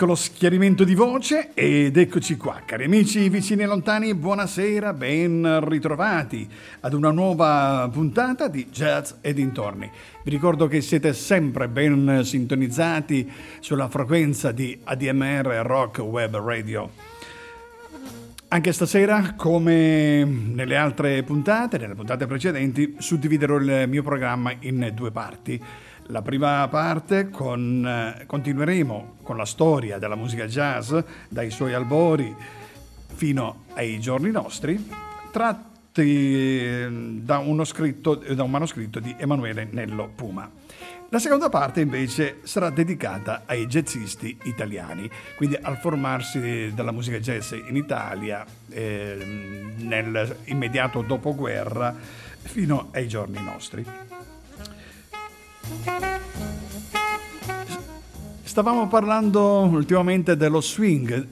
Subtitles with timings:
[0.00, 6.48] Piccolo schiarimento di voce ed eccoci qua, cari amici vicini e lontani, buonasera, ben ritrovati
[6.80, 9.90] ad una nuova puntata di Jazz e dintorni.
[10.24, 16.90] Vi ricordo che siete sempre ben sintonizzati sulla frequenza di ADMR Rock Web Radio.
[18.48, 25.10] Anche stasera, come nelle altre puntate, nelle puntate precedenti, suddividerò il mio programma in due
[25.10, 25.62] parti.
[26.06, 30.94] La prima parte con, eh, continueremo con la storia della musica jazz
[31.28, 32.34] dai suoi albori
[33.14, 34.88] fino ai giorni nostri,
[35.30, 40.50] tratti eh, da, scritto, da un manoscritto di Emanuele Nello Puma.
[41.12, 47.52] La seconda parte invece sarà dedicata ai jazzisti italiani, quindi al formarsi della musica jazz
[47.52, 51.92] in Italia eh, nel immediato dopoguerra
[52.42, 53.84] fino ai giorni nostri.
[58.42, 61.26] Stavamo parlando ultimamente dello swing,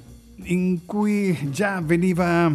[0.44, 2.50] in cui già veniva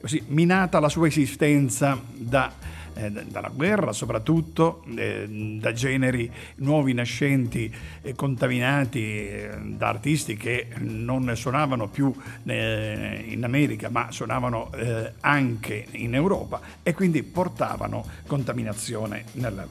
[0.00, 2.52] così, minata la sua esistenza da,
[2.94, 7.72] eh, dalla guerra, soprattutto eh, da generi nuovi nascenti
[8.02, 12.12] e contaminati eh, da artisti che non suonavano più
[12.44, 19.66] eh, in America, ma suonavano eh, anche in Europa e quindi portavano contaminazione nella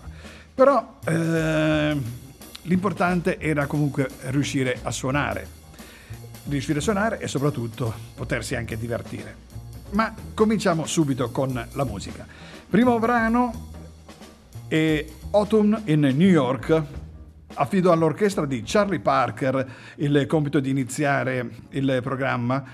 [0.57, 1.95] però eh,
[2.63, 5.47] l'importante era comunque riuscire a suonare,
[6.45, 9.35] riuscire a suonare e soprattutto potersi anche divertire.
[9.91, 12.25] Ma cominciamo subito con la musica.
[12.67, 13.69] Primo brano
[14.67, 16.83] è Autumn in New York.
[17.53, 22.65] Affido all'orchestra di Charlie Parker il compito di iniziare il programma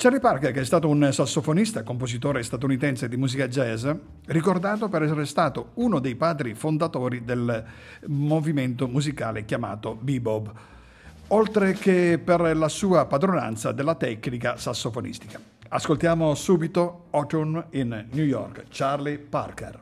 [0.00, 3.84] Charlie Parker, che è stato un sassofonista e compositore statunitense di musica jazz,
[4.26, 7.64] ricordato per essere stato uno dei padri fondatori del
[8.06, 10.52] movimento musicale chiamato bebop,
[11.26, 15.40] oltre che per la sua padronanza della tecnica sassofonistica.
[15.70, 19.80] Ascoltiamo subito Autumn in New York, Charlie Parker.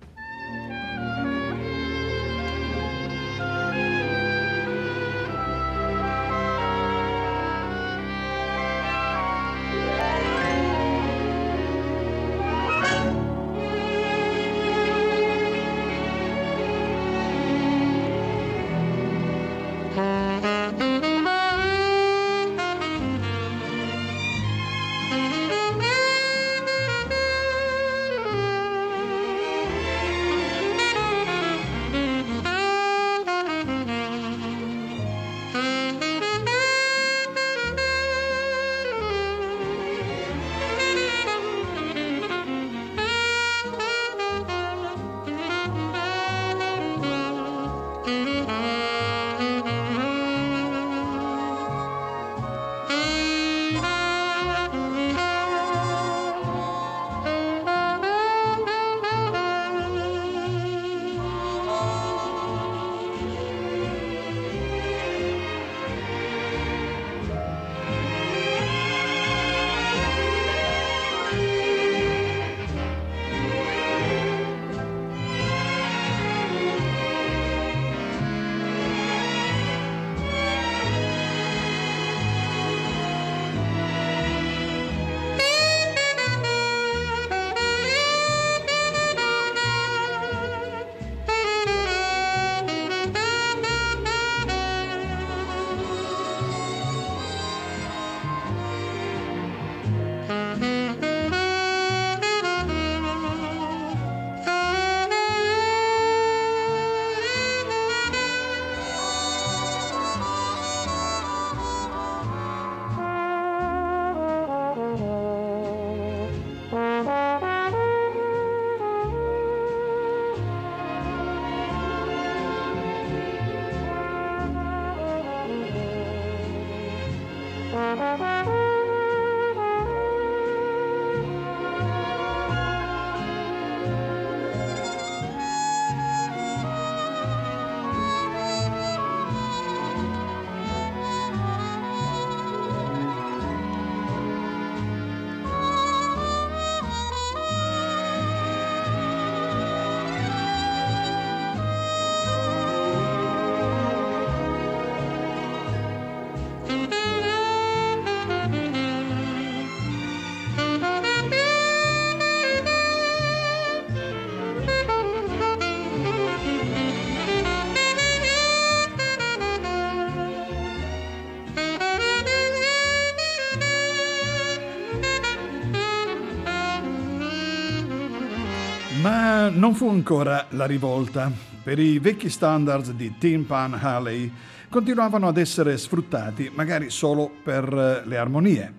[179.56, 181.32] Non fu ancora la rivolta.
[181.62, 184.30] Per i vecchi standards di Tim Pan Halley
[184.68, 188.72] continuavano ad essere sfruttati magari solo per eh, le armonie.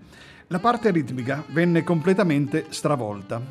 [0.48, 3.42] La parte ritmica venne completamente stravolta,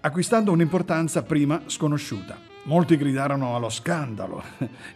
[0.00, 2.38] acquistando un'importanza prima sconosciuta.
[2.62, 4.42] Molti gridarono allo scandalo.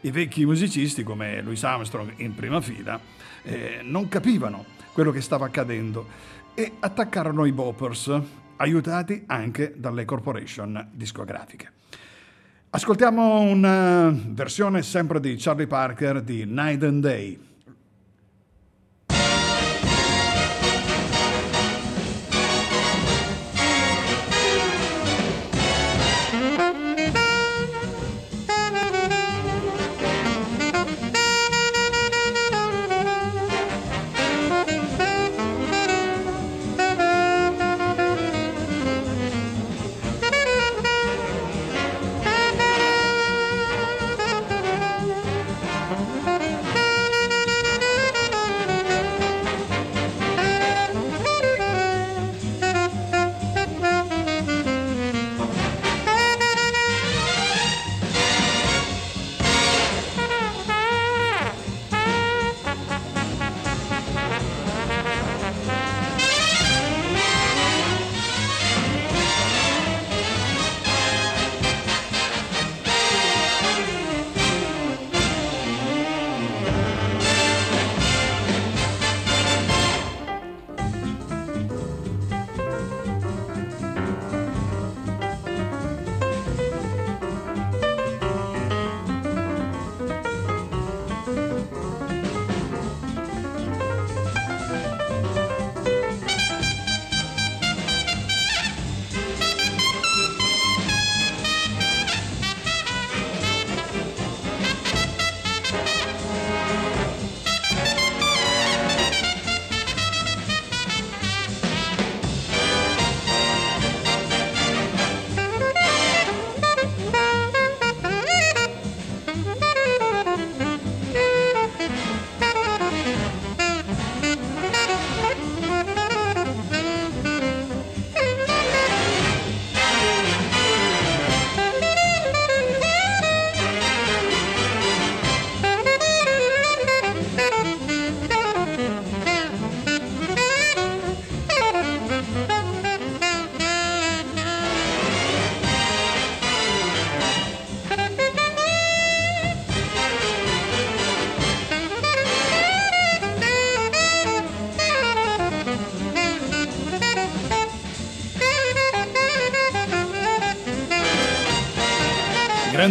[0.03, 2.99] I vecchi musicisti, come Louis Armstrong in prima fila,
[3.43, 6.07] eh, non capivano quello che stava accadendo
[6.55, 8.21] e attaccarono i boppers,
[8.63, 11.71] aiutati anche dalle corporation discografiche.
[12.71, 17.39] Ascoltiamo una versione sempre di Charlie Parker di Night and Day.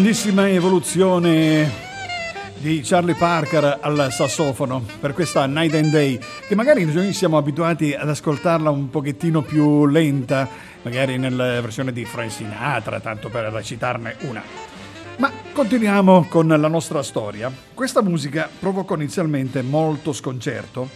[0.01, 1.69] Grandissima evoluzione
[2.57, 7.93] di Charlie Parker al sassofono per questa Night and Day che magari noi siamo abituati
[7.93, 10.49] ad ascoltarla un pochettino più lenta
[10.81, 14.41] magari nella versione di Frank Sinatra tanto per recitarne una.
[15.17, 17.51] Ma continuiamo con la nostra storia.
[17.71, 20.89] Questa musica provocò inizialmente molto sconcerto.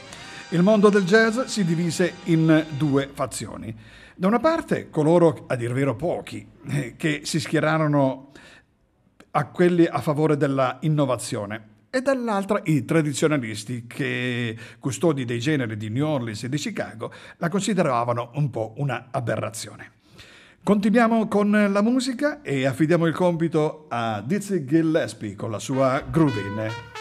[0.49, 3.71] Il mondo del jazz si divise in due fazioni.
[4.15, 8.24] Da una parte coloro, a dir vero pochi, eh, che si schierarono
[9.37, 15.89] a quelli a favore della innovazione e dall'altra i tradizionalisti che, custodi dei generi di
[15.89, 19.91] New Orleans e di Chicago, la consideravano un po' una aberrazione.
[20.63, 26.94] Continuiamo con la musica e affidiamo il compito a Dizzy Gillespie con la sua Groovin.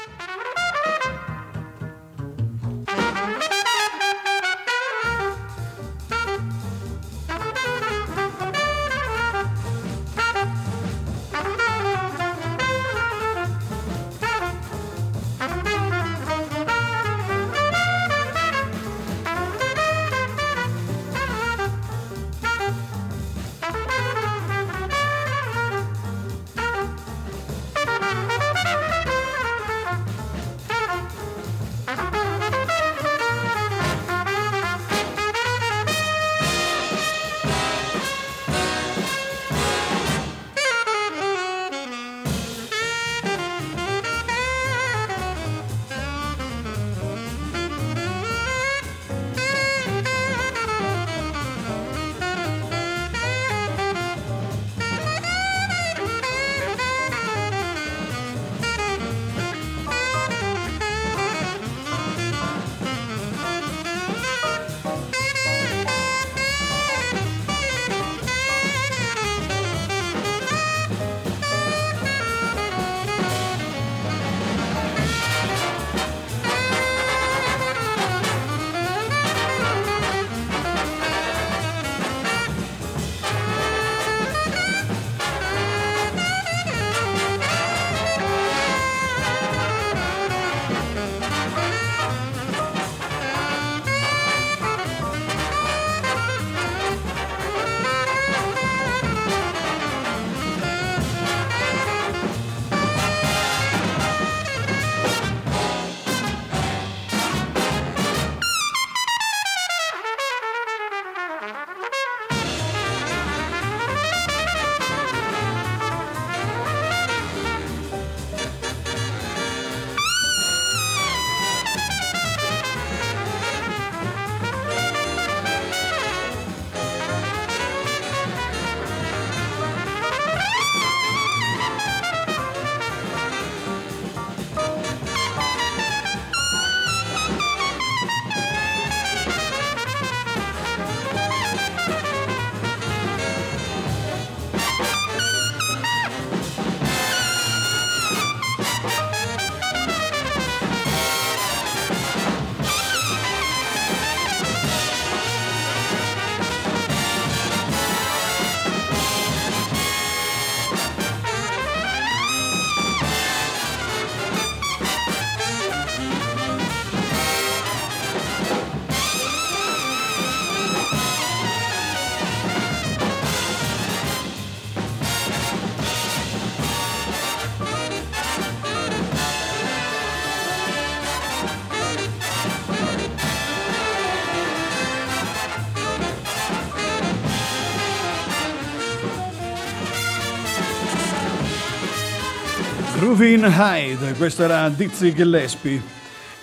[193.14, 195.80] Groovin Hyde, questo era Dizzy Gillespie.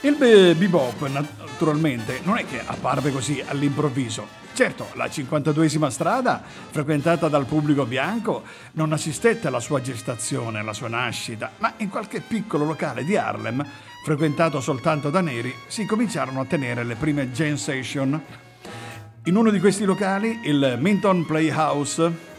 [0.02, 4.26] Il bebop, naturalmente, non è che apparve così all'improvviso.
[4.54, 10.88] Certo, la 52esima strada, frequentata dal pubblico bianco, non assistette alla sua gestazione, alla sua
[10.88, 13.66] nascita, ma in qualche piccolo locale di Harlem,
[14.06, 18.24] frequentato soltanto da neri, si cominciarono a tenere le prime jam session.
[19.26, 22.30] In uno di questi locali, il Minton Playhouse,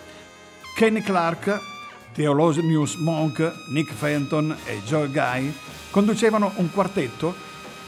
[0.74, 1.71] Kenny Clark
[2.12, 5.52] Theolonius Monk, Nick Fenton e Joe Guy
[5.90, 7.34] conducevano un quartetto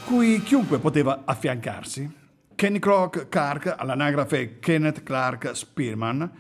[0.07, 2.11] cui chiunque poteva affiancarsi.
[2.55, 6.31] Kenny Clark Clark, all'anagrafe Kenneth Clark Spearman,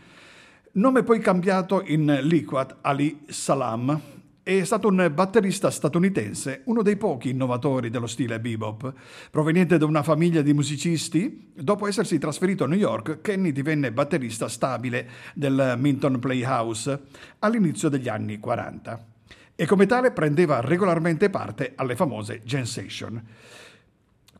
[0.72, 4.00] nome poi cambiato in Liquat Ali Salam,
[4.44, 8.92] è stato un batterista statunitense, uno dei pochi innovatori dello stile bebop.
[9.30, 14.48] Proveniente da una famiglia di musicisti, dopo essersi trasferito a New York, Kenny divenne batterista
[14.48, 17.00] stabile del Minton Playhouse
[17.38, 19.06] all'inizio degli anni 40
[19.56, 23.22] e come tale prendeva regolarmente parte alle famose jam session.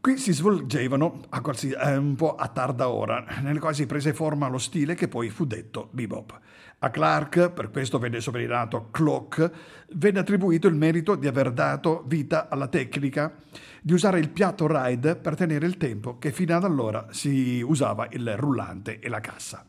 [0.02, 4.49] Qui si svolgevano a qualsi, eh, un po' a tarda ora, nelle quali prese forma
[4.49, 6.40] lo stile che poi fu detto bebop.
[6.85, 9.50] A Clark, per questo venne soprinato Clock,
[9.95, 13.37] venne attribuito il merito di aver dato vita alla tecnica
[13.81, 18.07] di usare il piatto ride per tenere il tempo che fino ad allora si usava
[18.11, 19.64] il rullante e la cassa.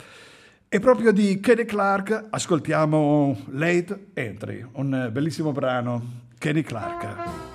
[0.67, 6.23] E proprio di Kenny Clark ascoltiamo Late Entry, un bellissimo brano.
[6.37, 7.54] Kenny Clark.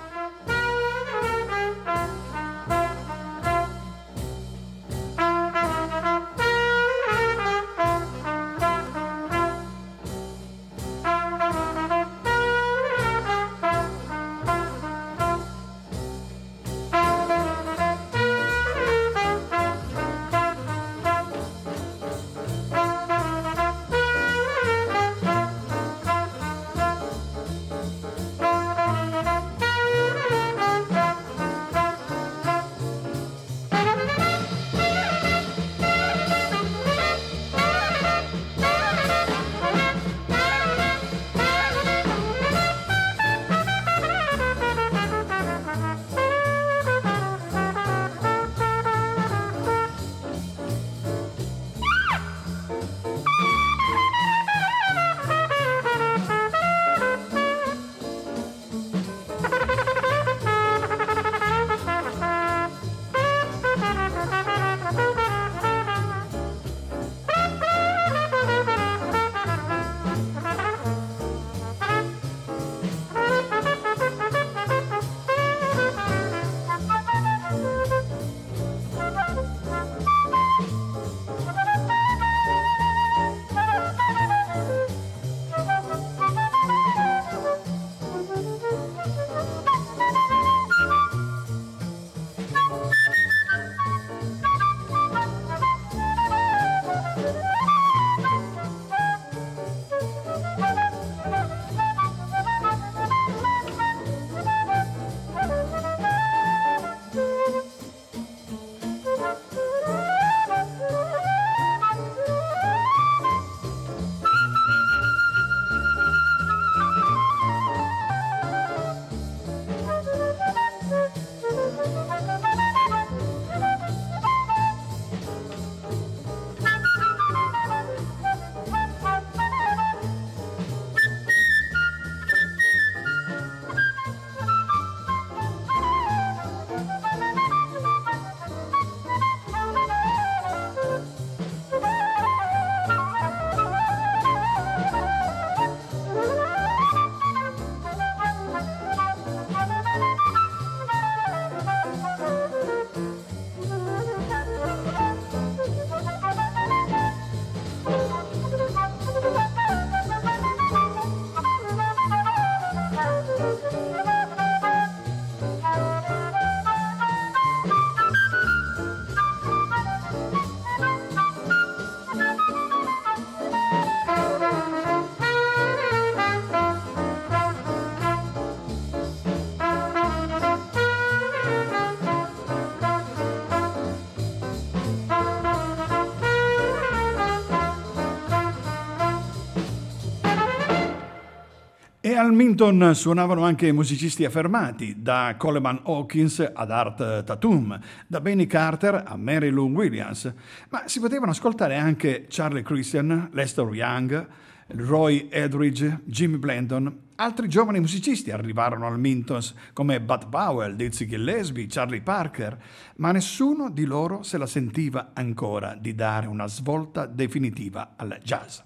[192.21, 199.03] Al Minton suonavano anche musicisti affermati, da Coleman Hawkins ad Art Tatum, da Benny Carter
[199.07, 200.31] a Mary Lou Williams,
[200.69, 204.27] ma si potevano ascoltare anche Charlie Christian, Lester Young,
[204.67, 207.09] Roy Edridge, Jimmy Blandon.
[207.15, 212.55] Altri giovani musicisti arrivarono al Mintons come Bud Powell, Dizzy Gillespie, Charlie Parker,
[212.97, 218.59] ma nessuno di loro se la sentiva ancora di dare una svolta definitiva al jazz.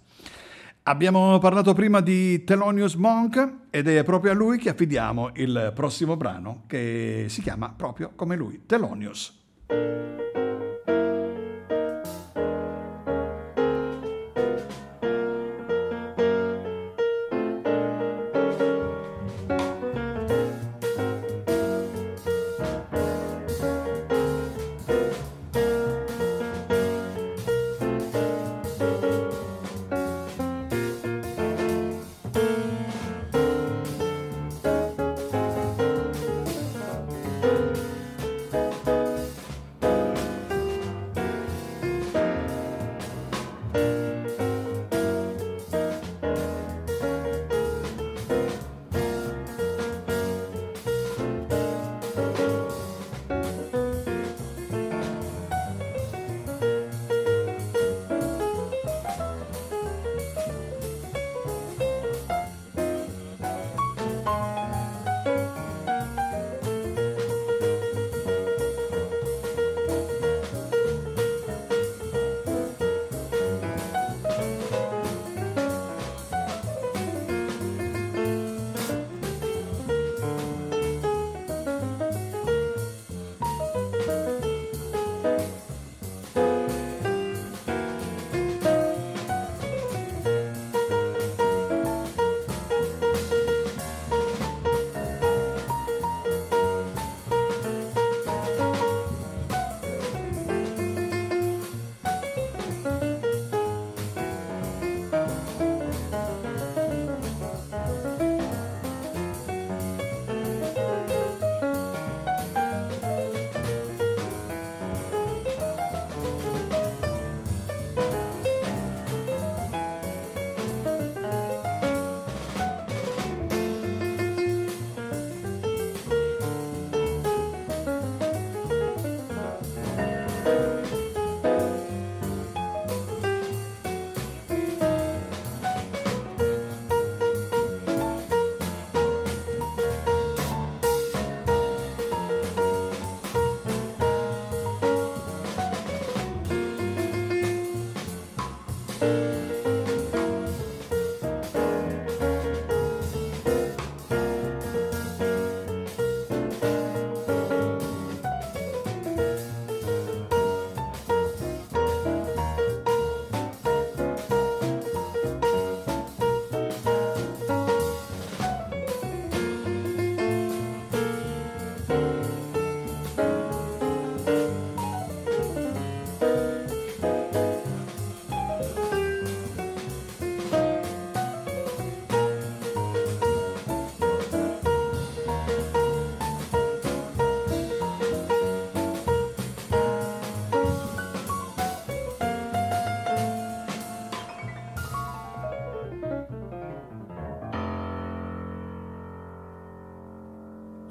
[0.88, 6.16] Abbiamo parlato prima di Thelonious Monk ed è proprio a lui che affidiamo il prossimo
[6.16, 10.35] brano che si chiama proprio come lui, Thelonious.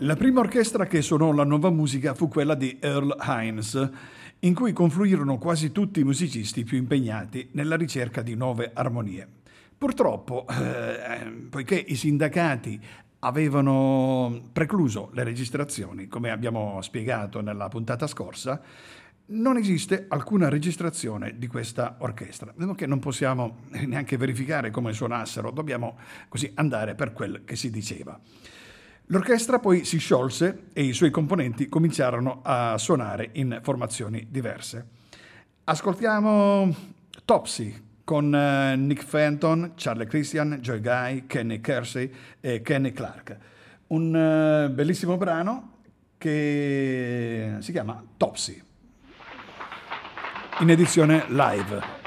[0.04, 3.90] La prima orchestra che suonò la nuova musica fu quella di Earl Hines,
[4.40, 9.26] in cui confluirono quasi tutti i musicisti più impegnati nella ricerca di nuove armonie.
[9.78, 12.78] Purtroppo, eh, poiché i sindacati
[13.20, 18.60] avevano precluso le registrazioni, come abbiamo spiegato nella puntata scorsa,
[19.26, 25.96] non esiste alcuna registrazione di questa orchestra, che non possiamo neanche verificare come suonassero, dobbiamo
[26.28, 28.20] così andare per quel che si diceva.
[29.08, 34.86] L'orchestra poi si sciolse e i suoi componenti cominciarono a suonare in formazioni diverse.
[35.64, 36.74] Ascoltiamo
[37.26, 43.36] Topsy con eh, Nick Fenton, Charlie Christian, Joy Guy, Kenny Kersey e Kenny Clark.
[43.88, 45.72] Un eh, bellissimo brano
[46.16, 48.62] che si chiama Topsy,
[50.60, 52.03] in edizione live.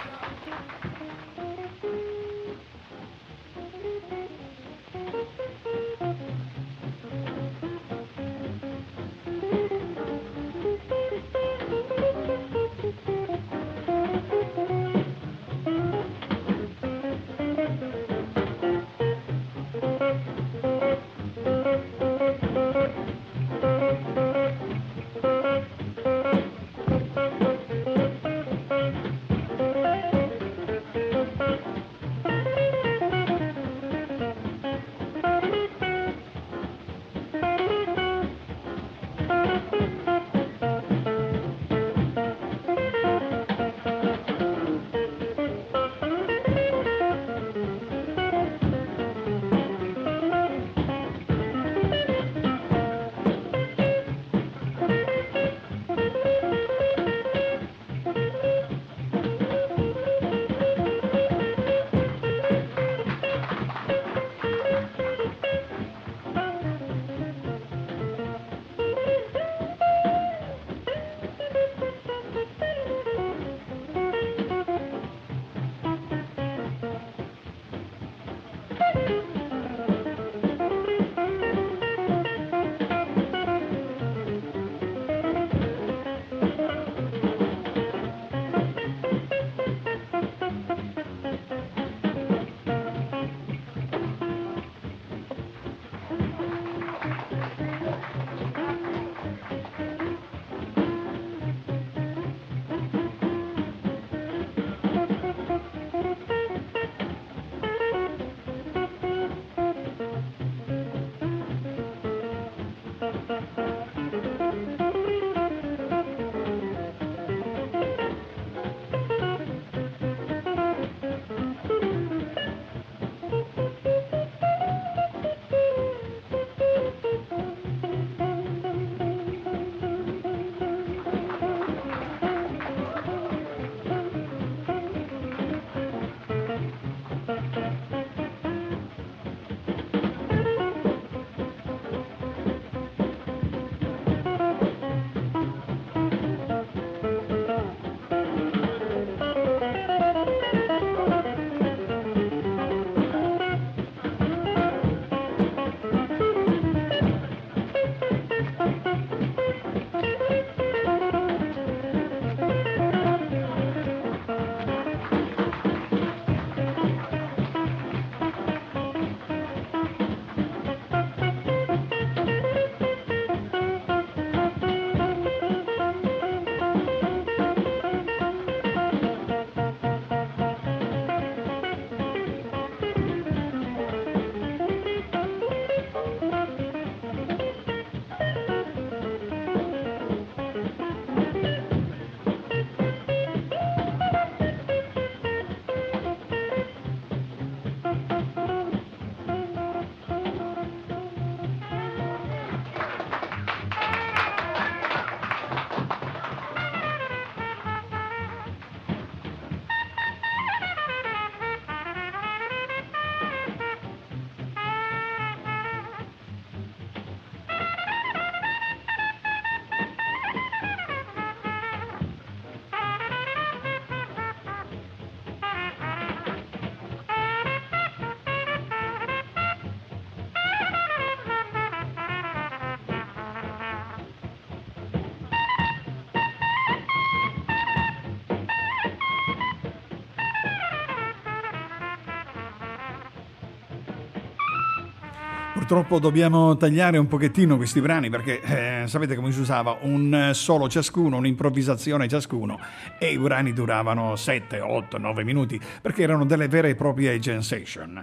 [245.67, 250.69] Purtroppo dobbiamo tagliare un pochettino questi brani perché eh, sapete come si usava un solo
[250.69, 252.57] ciascuno, un'improvvisazione ciascuno
[252.97, 257.39] e i brani duravano 7, 8, 9 minuti perché erano delle vere e proprie jam
[257.39, 258.01] session.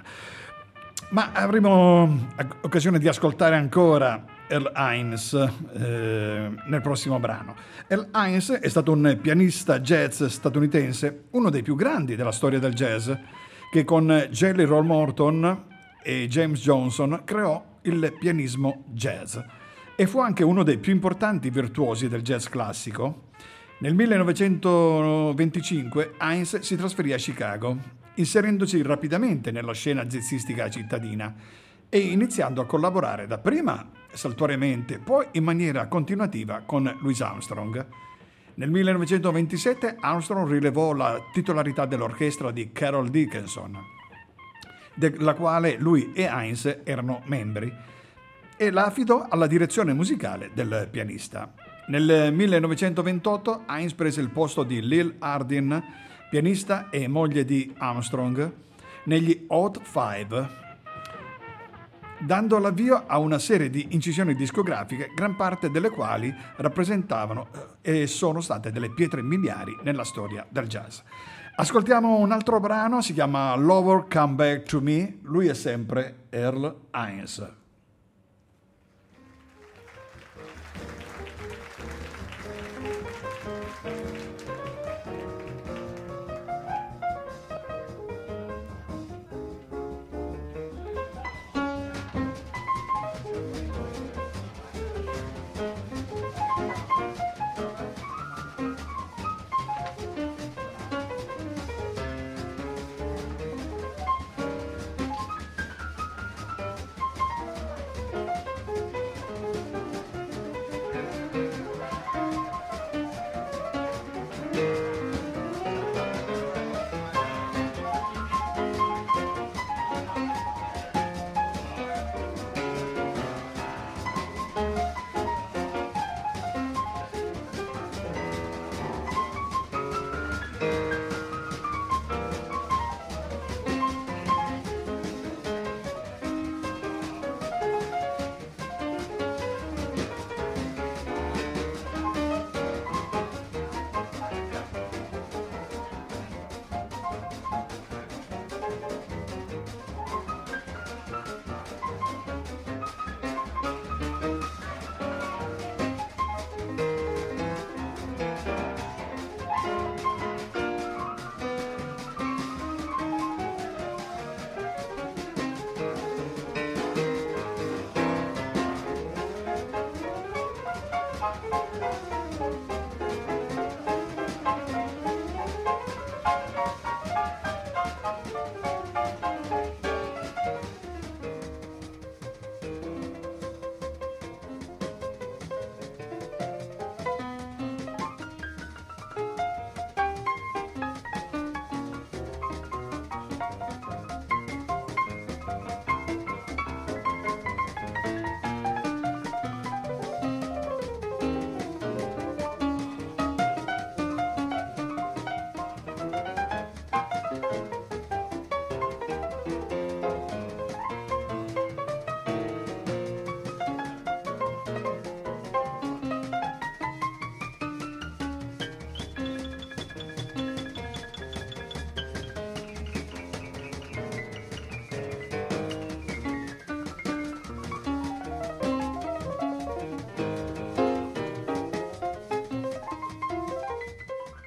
[1.09, 2.29] Ma avremo
[2.61, 7.55] occasione di ascoltare ancora Earl Hines eh, nel prossimo brano.
[7.87, 12.75] Earl Hines è stato un pianista jazz statunitense, uno dei più grandi della storia del
[12.75, 13.11] jazz,
[13.73, 15.73] che con Jelly Roll Morton
[16.05, 19.39] e James Johnson creò il pianismo jazz
[19.97, 23.31] e fu anche uno dei più importanti virtuosi del jazz classico.
[23.79, 27.79] Nel 1925 Hines si trasferì a Chicago,
[28.17, 31.35] inserendosi rapidamente nella scena jazzistica cittadina
[31.89, 37.87] e iniziando a collaborare dapprima saltuariamente, poi in maniera continuativa con Louis Armstrong.
[38.57, 43.94] Nel 1927 Armstrong rilevò la titolarità dell'orchestra di Carol Dickinson
[44.95, 47.73] della quale lui e Heinz erano membri,
[48.57, 51.53] e la affidò alla direzione musicale del pianista.
[51.87, 55.83] Nel 1928 Heinz prese il posto di Lil Hardin,
[56.31, 58.53] pianista e moglie di Armstrong,
[59.05, 60.63] negli Hot Five,
[62.25, 67.49] dando l'avvio a una serie di incisioni discografiche, gran parte delle quali rappresentavano
[67.83, 71.01] eh, e sono state delle pietre miliari nella storia del jazz.
[71.57, 76.75] Ascoltiamo un altro brano, si chiama Lover Come Back to Me, lui è sempre Earl
[76.93, 77.49] Hines.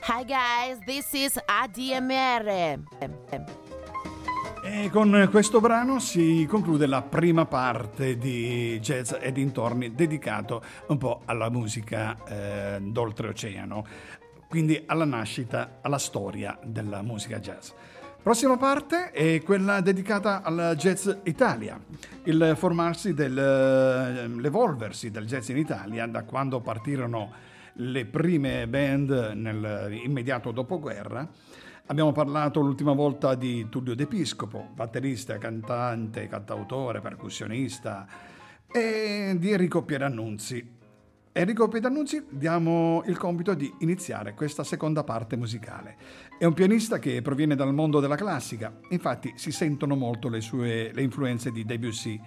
[0.10, 2.80] Hi guys, this is ADMR.
[4.64, 10.98] E con questo brano si conclude la prima parte di Jazz e dintorni dedicato un
[10.98, 13.86] po' alla musica eh, d'oltreoceano,
[14.48, 17.72] quindi alla nascita, alla storia della musica jazz.
[18.24, 21.78] Prossima parte è quella dedicata al Jazz Italia,
[22.24, 27.47] il formarsi del, eh, l'evolversi del jazz in Italia da quando partirono
[27.78, 31.28] le prime band nell'immediato dopoguerra.
[31.88, 38.06] Abbiamo parlato l'ultima volta di Tullio D'Episcopo, batterista, cantante, cantautore, percussionista,
[38.70, 40.76] e di Enrico Pierannunzi.
[41.32, 45.96] Enrico Pierannunzi diamo il compito di iniziare questa seconda parte musicale.
[46.38, 50.92] È un pianista che proviene dal mondo della classica, infatti si sentono molto le sue
[50.92, 52.20] le influenze di Debussy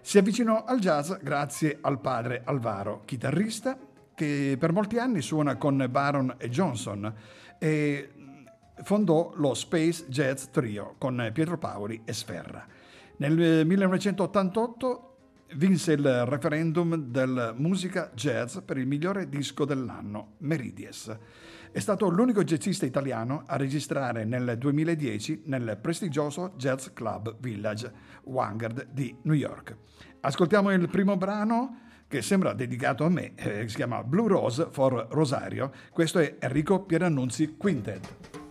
[0.00, 3.78] Si avvicinò al jazz grazie al padre Alvaro, chitarrista
[4.22, 7.12] che per molti anni suona con Baron e Johnson
[7.58, 8.12] e
[8.84, 12.64] fondò lo Space Jazz Trio con Pietro Paoli e Sferra.
[13.16, 15.08] Nel 1988
[15.56, 21.16] vinse il referendum del Musica Jazz per il migliore disco dell'anno, Meridies.
[21.72, 27.92] È stato l'unico jazzista italiano a registrare nel 2010 nel prestigioso Jazz Club Village
[28.24, 29.76] Vanguard di New York.
[30.20, 35.06] Ascoltiamo il primo brano che sembra dedicato a me, eh, si chiama Blue Rose for
[35.12, 35.72] Rosario.
[35.90, 38.41] Questo è Enrico Pierannunzi Quintet.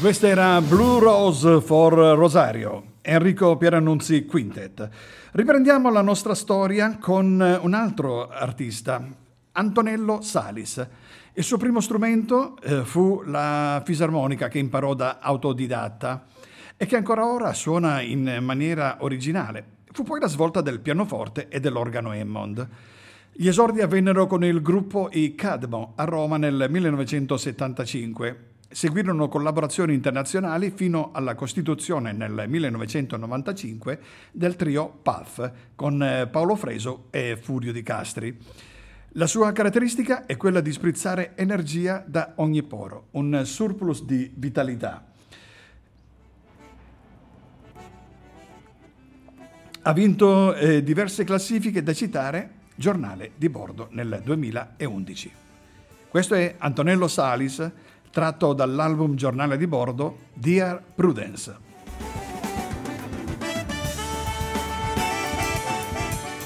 [0.00, 4.88] Questa era Blue Rose for Rosario, Enrico Pierannunzi Quintet.
[5.32, 9.06] Riprendiamo la nostra storia con un altro artista,
[9.52, 10.86] Antonello Salis.
[11.34, 16.24] Il suo primo strumento eh, fu la fisarmonica che imparò da autodidatta
[16.78, 19.64] e che ancora ora suona in maniera originale.
[19.92, 22.68] Fu poi la svolta del pianoforte e dell'organo Hammond.
[23.32, 30.70] Gli esordi avvennero con il gruppo I Cadmo a Roma nel 1975 Seguirono collaborazioni internazionali
[30.70, 34.00] fino alla costituzione nel 1995
[34.30, 38.38] del trio Puff con eh, Paolo Freso e Furio Di Castri.
[39.14, 45.04] La sua caratteristica è quella di sprizzare energia da ogni poro, un surplus di vitalità.
[49.82, 55.32] Ha vinto eh, diverse classifiche da citare, giornale di bordo nel 2011.
[56.08, 57.70] Questo è Antonello Salis,
[58.10, 61.68] tratto dall'album Giornale di bordo Dear Prudence.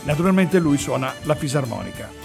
[0.05, 2.24] Naturalmente lui suona la fisarmonica.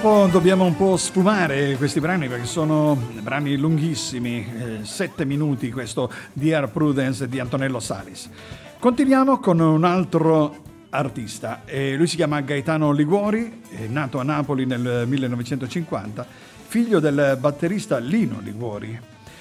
[0.00, 6.10] Purtroppo dobbiamo un po' sfumare questi brani perché sono brani lunghissimi, eh, sette minuti questo
[6.32, 8.30] Dear Prudence di Antonello Salis.
[8.78, 10.56] Continuiamo con un altro
[10.88, 16.26] artista, eh, lui si chiama Gaetano Liguori, è nato a Napoli nel 1950,
[16.66, 18.98] figlio del batterista Lino Liguori.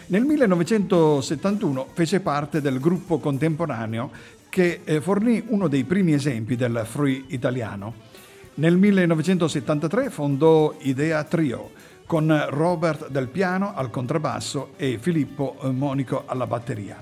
[0.07, 4.11] Nel 1971 fece parte del gruppo contemporaneo
[4.49, 8.07] che eh, fornì uno dei primi esempi del free italiano.
[8.59, 11.71] Nel 1973 fondò Idea Trio
[12.05, 17.01] con Robert Del Piano al contrabbasso e Filippo Monico alla batteria.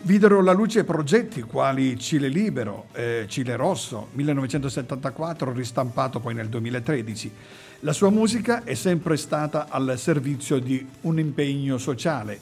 [0.00, 7.32] Videro la luce progetti quali Cile Libero, eh, Cile Rosso, 1974, ristampato poi nel 2013.
[7.80, 12.40] La sua musica è sempre stata al servizio di un impegno sociale.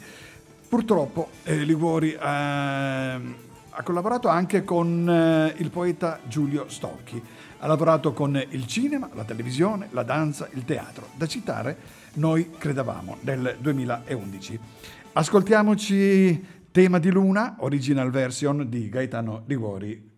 [0.66, 7.22] Purtroppo eh, Liguori eh, ha collaborato anche con eh, il poeta Giulio Stocchi.
[7.62, 11.08] Ha lavorato con il cinema, la televisione, la danza, il teatro.
[11.14, 11.76] Da citare
[12.14, 14.58] Noi credevamo del 2011.
[15.12, 20.09] Ascoltiamoci Tema di Luna, original version di Gaetano Liguori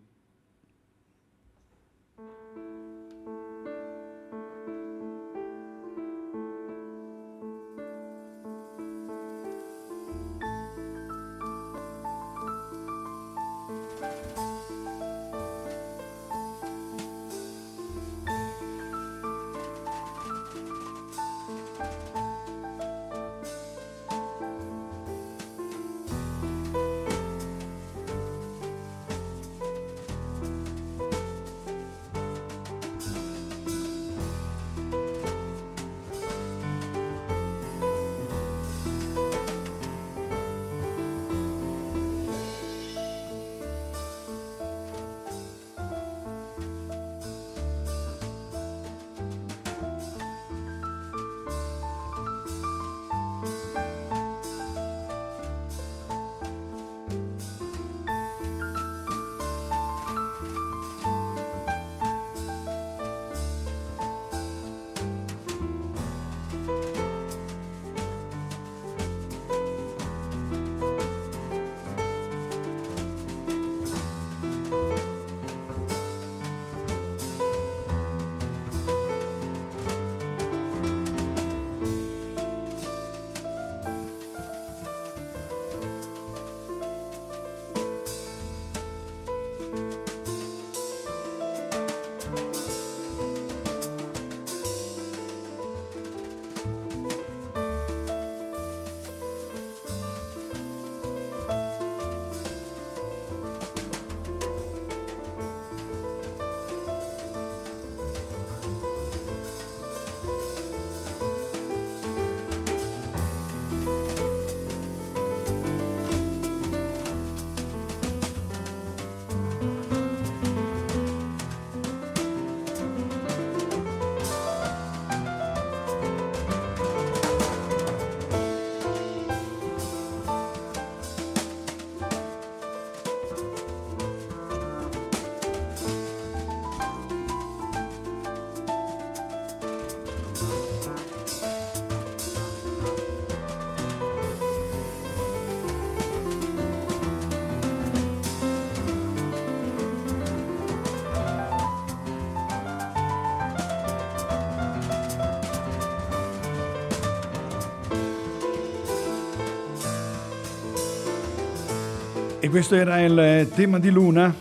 [162.43, 164.35] E questo era il tema di Luna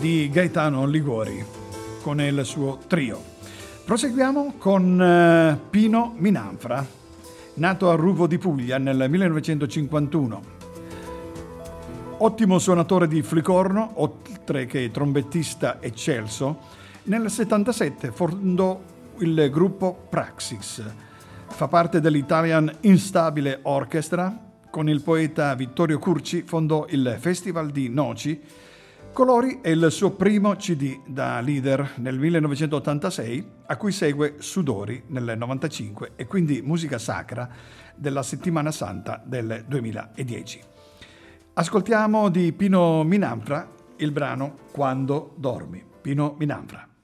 [0.00, 1.40] di Gaetano Liguori
[2.02, 3.22] con il suo trio.
[3.84, 6.84] Proseguiamo con eh, Pino Minanfra,
[7.54, 10.42] nato a Ruvo di Puglia nel 1951.
[12.16, 16.58] Ottimo suonatore di flicorno, oltre che trombettista eccelso,
[17.04, 18.80] nel 77 fondò
[19.18, 20.82] il gruppo Praxis.
[21.46, 28.40] Fa parte dell'Italian Instabile Orchestra con il poeta Vittorio Curci fondò il Festival di Noci.
[29.12, 35.34] Colori è il suo primo CD da leader nel 1986, a cui segue Sudori nel
[35.36, 37.48] 95 e quindi musica sacra
[37.94, 40.60] della settimana santa del 2010.
[41.54, 45.84] Ascoltiamo di Pino Minanfra il brano Quando dormi.
[46.00, 46.97] Pino Minanfra.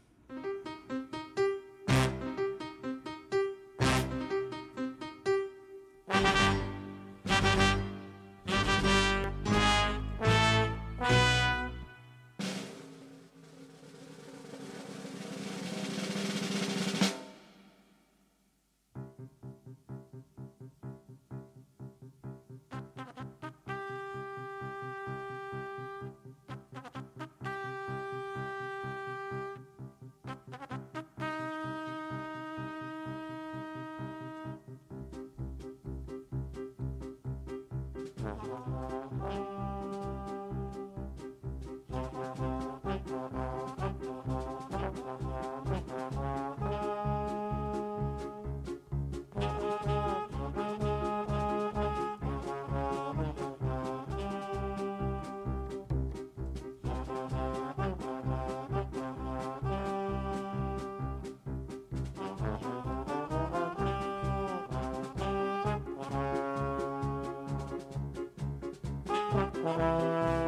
[69.34, 70.43] Thank.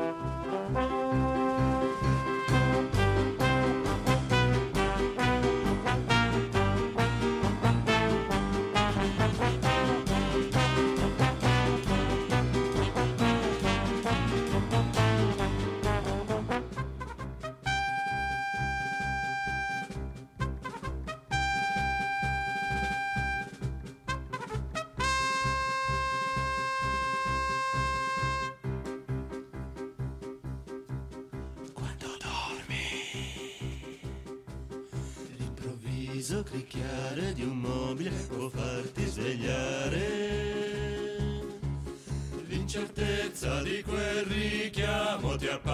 [36.26, 40.00] L'improvviso cricchiare di un mobile può farti svegliare.
[42.48, 45.65] L'incertezza di quel richiamo ti appare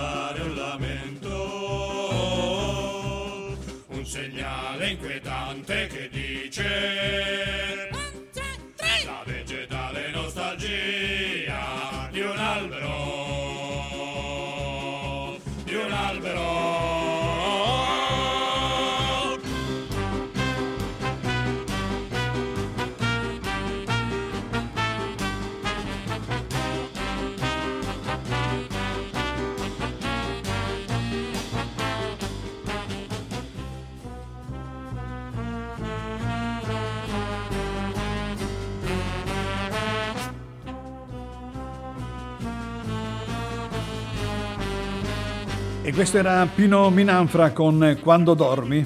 [46.03, 48.85] questo era Pino Minanfra con Quando dormi.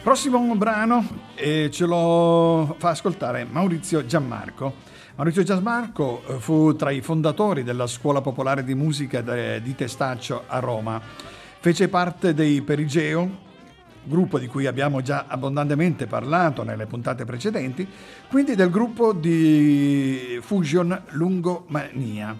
[0.00, 1.04] Prossimo brano
[1.34, 4.74] e ce lo fa ascoltare Maurizio Gianmarco.
[5.16, 9.22] Maurizio Gianmarco eh, fu tra i fondatori della Scuola Popolare di Musica
[9.58, 11.00] di Testaccio a Roma.
[11.58, 13.28] Fece parte dei Perigeo,
[14.04, 17.84] gruppo di cui abbiamo già abbondantemente parlato nelle puntate precedenti,
[18.28, 22.36] quindi del gruppo di Fusion Lungomania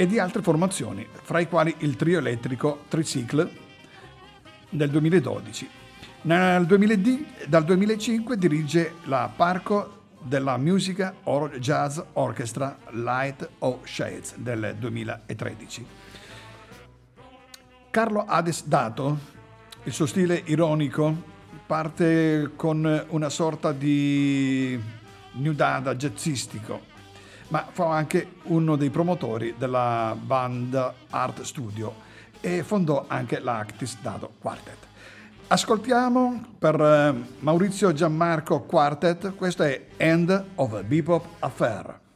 [0.00, 3.50] e di altre formazioni, fra i quali il trio elettrico Tricycle
[4.70, 5.68] del 2012.
[6.22, 7.18] Nel 2000
[7.48, 15.86] dal 2005 dirige la Parco della Musica or Jazz Orchestra Light of Shades del 2013.
[17.90, 19.18] Carlo Ades Dato,
[19.82, 21.12] il suo stile ironico,
[21.66, 24.80] parte con una sorta di
[25.32, 26.82] new dada jazzistico,
[27.48, 32.06] ma fu anche uno dei promotori della band Art Studio
[32.40, 34.86] e fondò anche l'Actis Dado Quartet.
[35.48, 42.07] Ascoltiamo per eh, Maurizio Gianmarco Quartet, questo è End of a Bebop Affair.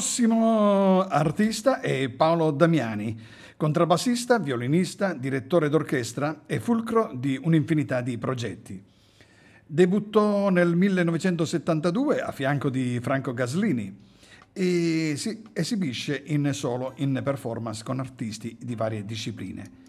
[0.00, 3.20] Prossimo artista è Paolo Damiani,
[3.54, 8.82] contrabbassista, violinista, direttore d'orchestra e fulcro di un'infinità di progetti.
[9.66, 13.94] Debuttò nel 1972 a fianco di Franco Gaslini
[14.54, 19.79] e si esibisce in solo in performance con artisti di varie discipline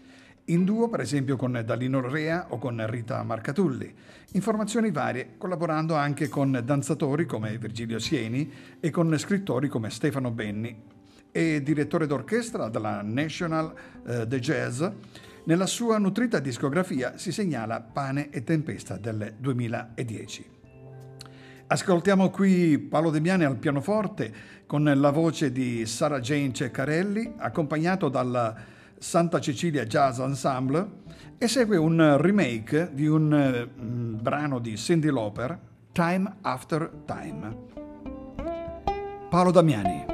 [0.46, 3.94] in duo per esempio con Dalino Rea o con Rita Marcatulli,
[4.32, 10.30] in formazioni varie, collaborando anche con danzatori come Virgilio Sieni e con scrittori come Stefano
[10.30, 10.90] Benni.
[11.34, 13.72] e direttore d'orchestra della National
[14.06, 14.84] eh, The Jazz.
[15.44, 20.50] Nella sua nutrita discografia si segnala Pane e Tempesta del 2010.
[21.68, 24.30] Ascoltiamo qui Paolo Demiani al pianoforte
[24.66, 28.54] con la voce di Sara Jane Ceccarelli, accompagnato dalla
[29.02, 31.00] Santa Cecilia Jazz Ensemble
[31.36, 35.58] e segue un remake di un eh, brano di Cindy Lauper,
[35.90, 37.56] Time After Time.
[39.28, 40.11] Paolo Damiani.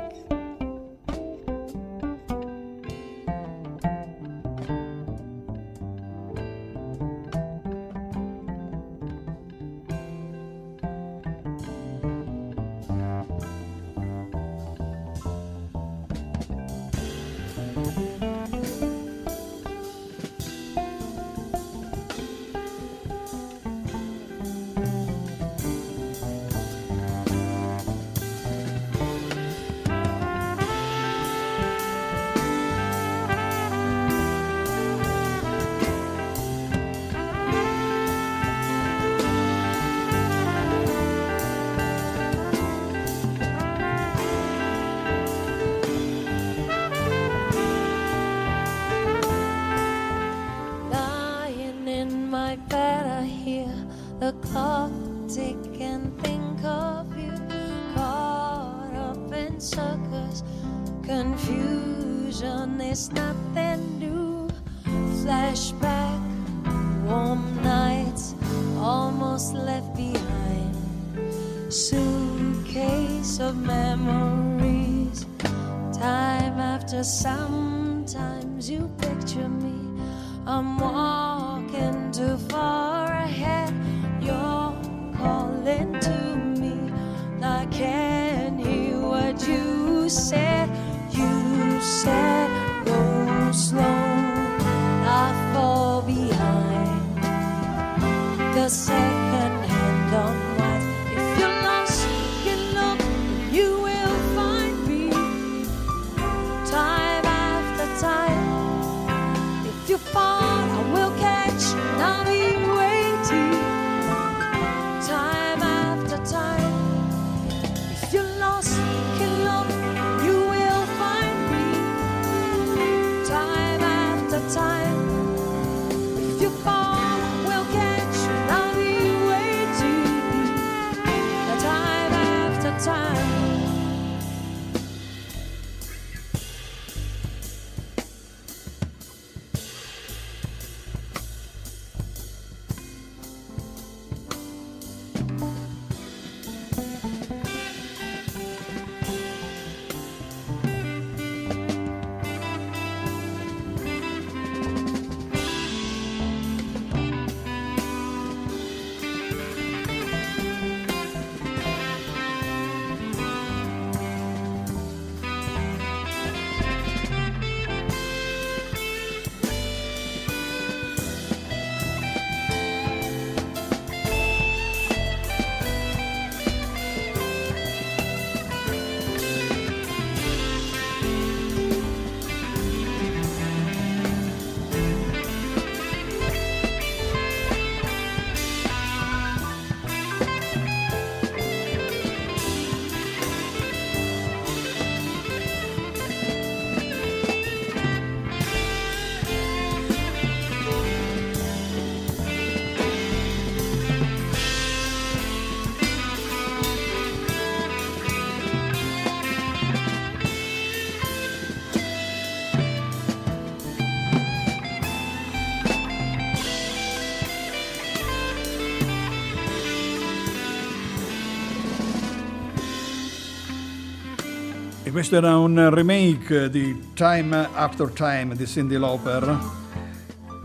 [224.99, 229.38] Questo era un remake di Time After Time di Cindy Lauper,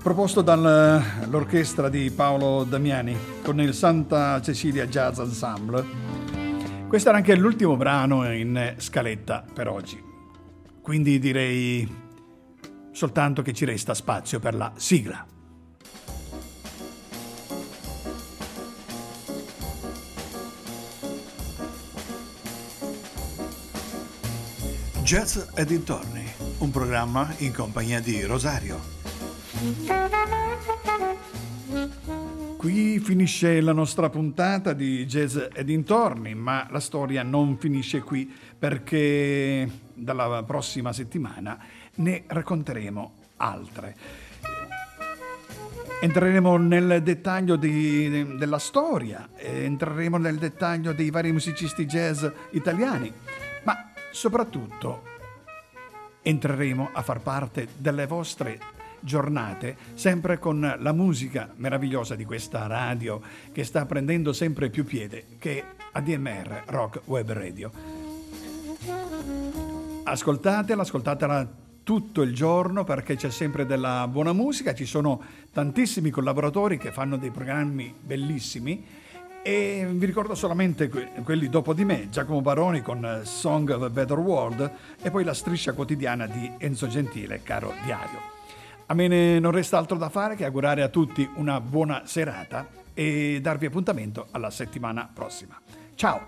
[0.03, 5.83] proposto dall'orchestra di Paolo Damiani con il Santa Cecilia Jazz Ensemble.
[6.87, 9.99] Questo era anche l'ultimo brano in scaletta per oggi.
[10.83, 11.91] Quindi direi
[12.91, 15.32] soltanto che ci resta spazio per la sigla.
[25.13, 26.25] Jazz e dintorni,
[26.57, 28.79] un programma in compagnia di Rosario.
[32.57, 38.27] Qui finisce la nostra puntata di Jazz e dintorni, ma la storia non finisce qui
[38.57, 41.59] perché dalla prossima settimana
[41.97, 43.95] ne racconteremo altre.
[46.01, 53.13] Entreremo nel dettaglio di, della storia, entreremo nel dettaglio dei vari musicisti jazz italiani,
[54.13, 55.01] soprattutto
[56.21, 58.59] entreremo a far parte delle vostre
[58.99, 63.19] giornate, sempre con la musica meravigliosa di questa radio
[63.51, 67.71] che sta prendendo sempre più piede, che ADMR Rock Web Radio.
[70.03, 76.77] Ascoltatela, ascoltatela tutto il giorno perché c'è sempre della buona musica, ci sono tantissimi collaboratori
[76.77, 79.01] che fanno dei programmi bellissimi
[79.43, 84.17] e vi ricordo solamente quelli dopo di me, Giacomo Baroni con Song of a Better
[84.17, 84.71] World
[85.01, 88.31] e poi la striscia quotidiana di Enzo Gentile, caro diario.
[88.85, 93.39] A me non resta altro da fare che augurare a tutti una buona serata e
[93.41, 95.59] darvi appuntamento alla settimana prossima.
[95.95, 96.21] Ciao!